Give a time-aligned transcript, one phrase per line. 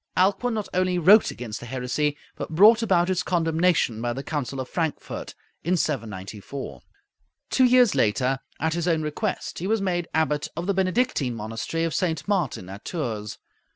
[0.17, 4.59] Alcuin not only wrote against the heresy, but brought about its condemnation by the Council
[4.59, 6.81] of Frankfort, in 794.
[7.51, 11.83] Two years later, at his own request, he was made Abbot of the Benedictine monastery
[11.83, 12.27] of St.
[12.27, 13.37] Martin, at Tours.